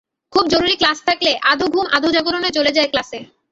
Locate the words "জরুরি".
0.53-0.75